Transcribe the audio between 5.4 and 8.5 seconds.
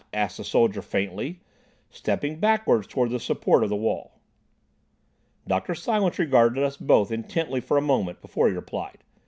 Dr. Silence regarded us both intently for a moment before